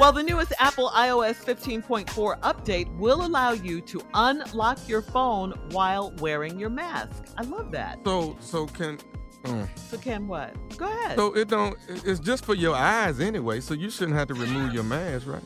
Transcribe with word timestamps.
Well, 0.00 0.12
the 0.12 0.22
newest 0.22 0.54
Apple 0.58 0.88
iOS 0.94 1.44
15.4 1.44 2.40
update 2.40 2.88
will 2.96 3.22
allow 3.26 3.52
you 3.52 3.82
to 3.82 4.00
unlock 4.14 4.88
your 4.88 5.02
phone 5.02 5.52
while 5.72 6.14
wearing 6.20 6.58
your 6.58 6.70
mask. 6.70 7.26
I 7.36 7.42
love 7.42 7.70
that. 7.72 7.98
So, 8.06 8.34
so 8.40 8.66
can. 8.66 8.98
Uh, 9.44 9.66
so 9.76 9.98
can 9.98 10.26
what? 10.26 10.54
Go 10.78 10.86
ahead. 10.86 11.18
So 11.18 11.34
it 11.34 11.48
don't. 11.48 11.76
It's 11.86 12.18
just 12.18 12.46
for 12.46 12.54
your 12.54 12.74
eyes 12.74 13.20
anyway. 13.20 13.60
So 13.60 13.74
you 13.74 13.90
shouldn't 13.90 14.16
have 14.16 14.28
to 14.28 14.34
remove 14.34 14.72
your 14.72 14.84
mask, 14.84 15.26
right? 15.26 15.42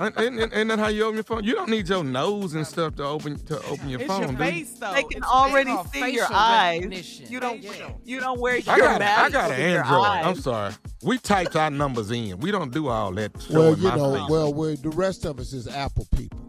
And, 0.00 0.16
and, 0.16 0.52
and, 0.52 0.70
that 0.70 0.78
how 0.78 0.88
you 0.88 1.04
open 1.04 1.16
your 1.16 1.24
phone? 1.24 1.44
You 1.44 1.54
don't 1.54 1.68
need 1.68 1.88
your 1.88 2.04
nose 2.04 2.54
and 2.54 2.66
stuff 2.66 2.96
to 2.96 3.04
open 3.04 3.38
to 3.46 3.62
open 3.66 3.88
your 3.88 4.00
it's 4.00 4.08
phone. 4.08 4.22
Your 4.22 4.38
face, 4.38 4.72
though. 4.74 4.92
They 4.92 5.02
can 5.02 5.18
it's 5.18 5.26
already 5.26 5.74
see 5.92 6.14
your 6.14 6.26
eyes. 6.30 7.20
You 7.30 7.40
don't. 7.40 7.64
You 8.04 8.20
don't 8.20 8.40
wear 8.40 8.56
your 8.56 8.74
I 8.74 8.78
got, 8.78 8.98
mask. 8.98 9.22
I 9.22 9.30
got 9.30 9.50
an 9.50 9.60
Android. 9.60 10.06
I'm 10.06 10.36
sorry. 10.36 10.74
We 11.02 11.18
typed 11.18 11.56
our 11.56 11.70
numbers 11.70 12.10
in. 12.10 12.38
We 12.38 12.50
don't 12.50 12.72
do 12.72 12.88
all 12.88 13.12
that. 13.12 13.32
Well, 13.50 13.76
you 13.76 13.90
know, 13.90 14.14
face. 14.14 14.30
well, 14.30 14.76
the 14.76 14.90
rest 14.90 15.24
of 15.24 15.38
us 15.38 15.52
is 15.52 15.68
Apple 15.68 16.06
people. 16.16 16.40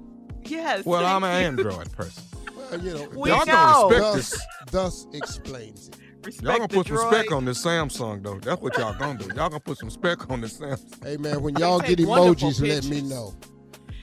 Yes. 0.44 0.86
Well, 0.86 1.06
I'm 1.06 1.24
an 1.24 1.44
Android 1.44 1.92
person. 1.92 2.24
Well, 2.56 2.82
you 2.82 2.94
know, 2.94 3.10
we 3.16 3.30
y'all 3.30 3.46
know. 3.46 3.90
respect 3.90 4.02
thus, 4.02 4.16
this. 4.16 4.46
Thus 4.72 5.08
explains 5.14 5.90
it. 5.90 5.98
Respect 6.26 6.44
y'all 6.44 6.58
gonna 6.58 6.68
put 6.68 6.88
some 6.88 6.98
droid. 6.98 7.12
spec 7.12 7.32
on 7.32 7.46
this 7.46 7.64
Samsung 7.64 8.24
though. 8.24 8.40
That's 8.40 8.62
what 8.62 8.78
y'all 8.78 8.98
gonna 8.98 9.20
do. 9.20 9.26
Y'all 9.28 9.50
gonna 9.50 9.60
put 9.60 9.78
some 9.78 9.90
spec 9.90 10.30
on 10.30 10.42
this 10.42 10.58
Samsung. 10.58 11.04
Hey 11.04 11.18
man, 11.18 11.42
when 11.42 11.56
y'all 11.56 11.80
get 11.80 12.00
emojis, 12.00 12.68
let 12.68 12.86
me 12.86 13.02
know. 13.02 13.34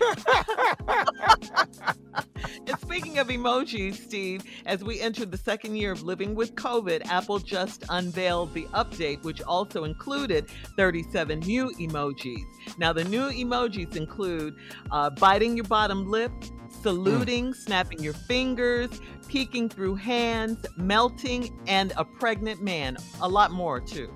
and 2.67 2.79
speaking 2.81 3.19
of 3.19 3.29
emojis, 3.29 3.95
Steve, 3.95 4.43
as 4.67 4.83
we 4.83 5.01
enter 5.01 5.25
the 5.25 5.37
second 5.37 5.77
year 5.77 5.93
of 5.93 6.03
living 6.03 6.35
with 6.35 6.55
COVID, 6.55 7.07
Apple 7.07 7.39
just 7.39 7.85
unveiled 7.89 8.53
the 8.55 8.65
update, 8.75 9.23
which 9.23 9.43
also 9.43 9.85
included 9.85 10.47
37 10.77 11.41
new 11.41 11.71
emojis. 11.81 12.45
Now, 12.79 12.93
the 12.93 13.05
new 13.05 13.31
emojis 13.31 13.97
include 13.97 14.55
uh, 14.91 15.11
biting 15.11 15.57
your 15.57 15.67
bottom 15.67 16.09
lip, 16.09 16.33
saluting, 16.71 17.53
mm. 17.53 17.57
snapping 17.57 18.03
your 18.03 18.15
fingers, 18.15 19.01
peeking 19.29 19.69
through 19.69 19.97
hands, 19.97 20.65
melting, 20.77 21.59
and 21.67 21.93
a 21.97 22.05
pregnant 22.05 22.63
man. 22.63 22.97
A 23.21 23.29
lot 23.29 23.53
more, 23.53 23.81
too. 23.81 24.13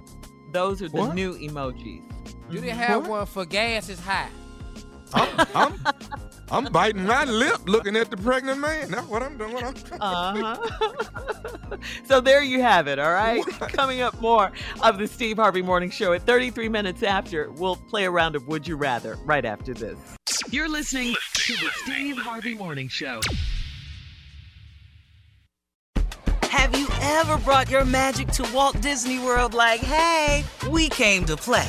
Those 0.52 0.82
are 0.82 0.88
the 0.88 0.96
what? 0.96 1.14
new 1.14 1.34
emojis. 1.34 2.02
You 2.50 2.60
didn't 2.60 2.76
have 2.76 3.02
what? 3.02 3.10
one 3.10 3.26
for 3.26 3.44
gas 3.44 3.88
is 3.88 3.98
high. 3.98 4.28
I'm, 5.14 5.46
I'm, 5.54 5.74
I'm, 6.50 6.72
biting 6.72 7.04
my 7.04 7.24
lip 7.24 7.60
looking 7.66 7.96
at 7.96 8.10
the 8.10 8.16
pregnant 8.16 8.60
man. 8.60 8.90
That's 8.90 9.06
what 9.06 9.22
I'm 9.22 9.38
doing. 9.38 9.64
uh 10.00 10.56
huh. 10.56 11.76
so 12.04 12.20
there 12.20 12.42
you 12.42 12.60
have 12.60 12.88
it, 12.88 12.98
all 12.98 13.12
right? 13.12 13.44
What? 13.58 13.72
Coming 13.72 14.00
up 14.00 14.20
more 14.20 14.52
of 14.82 14.98
the 14.98 15.06
Steve 15.06 15.36
Harvey 15.36 15.62
Morning 15.62 15.90
Show 15.90 16.12
at 16.12 16.22
33 16.22 16.68
minutes 16.68 17.02
after. 17.02 17.50
We'll 17.52 17.76
play 17.76 18.04
a 18.04 18.10
round 18.10 18.36
of 18.36 18.46
Would 18.48 18.66
You 18.66 18.76
Rather 18.76 19.16
right 19.24 19.44
after 19.44 19.74
this. 19.74 19.98
You're 20.50 20.68
listening 20.68 21.14
to 21.34 21.52
the 21.54 21.70
Steve 21.84 22.18
Harvey 22.18 22.54
Morning 22.54 22.88
Show. 22.88 23.20
Have 26.42 26.76
you 26.78 26.88
ever 27.02 27.36
brought 27.38 27.70
your 27.70 27.84
magic 27.84 28.28
to 28.28 28.48
Walt 28.54 28.80
Disney 28.80 29.18
World 29.18 29.54
like, 29.54 29.80
hey, 29.80 30.44
we 30.70 30.88
came 30.88 31.24
to 31.26 31.36
play? 31.36 31.68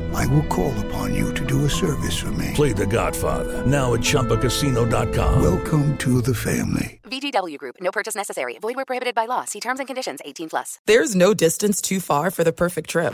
I 0.13 0.27
will 0.27 0.43
call 0.43 0.73
upon 0.85 1.13
you 1.13 1.33
to 1.33 1.45
do 1.45 1.65
a 1.65 1.69
service 1.69 2.17
for 2.17 2.31
me. 2.31 2.51
Play 2.53 2.73
The 2.73 2.85
Godfather 2.85 3.65
now 3.65 3.93
at 3.93 4.01
ChumbaCasino.com. 4.01 5.41
Welcome 5.41 5.97
to 5.97 6.21
the 6.21 6.35
family. 6.35 6.99
VGW 7.03 7.57
Group. 7.57 7.75
No 7.81 7.91
purchase 7.91 8.15
necessary. 8.15 8.57
Void 8.59 8.75
where 8.75 8.85
prohibited 8.85 9.15
by 9.15 9.25
law. 9.25 9.45
See 9.45 9.59
terms 9.59 9.79
and 9.79 9.87
conditions. 9.87 10.19
18 10.25 10.49
plus. 10.49 10.79
There's 10.85 11.15
no 11.15 11.33
distance 11.33 11.81
too 11.81 11.99
far 11.99 12.31
for 12.31 12.43
the 12.43 12.53
perfect 12.53 12.89
trip. 12.89 13.13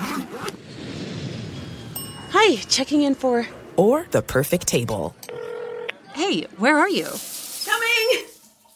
Hi, 2.31 2.55
checking 2.67 3.01
in 3.01 3.15
for. 3.15 3.47
Or 3.75 4.07
the 4.11 4.21
perfect 4.21 4.67
table. 4.67 5.15
Hey, 6.13 6.43
where 6.57 6.77
are 6.77 6.89
you? 6.89 7.07
Coming! 7.65 8.25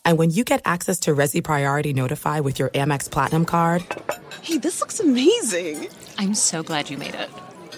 And 0.06 0.18
when 0.18 0.32
you 0.32 0.44
get 0.44 0.62
access 0.64 1.00
to 1.02 1.16
Resy 1.16 1.44
Priority 1.44 1.94
Notify 1.94 2.40
with 2.40 2.60
your 2.60 2.70
Amex 2.70 3.10
Platinum 3.10 3.46
card. 3.46 3.84
Hey, 4.42 4.58
this 4.58 4.80
looks 4.80 5.00
amazing! 5.00 5.88
I'm 6.18 6.34
so 6.34 6.62
glad 6.64 6.90
you 6.90 6.98
made 6.98 7.16
it. 7.16 7.30